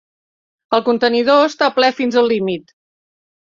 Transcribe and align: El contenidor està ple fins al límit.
El 0.77 0.81
contenidor 0.87 1.43
està 1.51 1.69
ple 1.77 1.93
fins 2.01 2.19
al 2.25 2.35
límit. 2.35 2.77